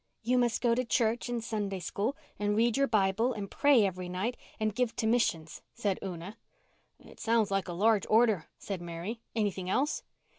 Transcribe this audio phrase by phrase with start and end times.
[0.23, 4.09] "You must go to church and Sunday School and read your Bible and pray every
[4.09, 6.37] night and give to missions," said Una.
[6.97, 9.21] "It sounds like a large order," said Mary.
[9.35, 10.01] "Anything else?"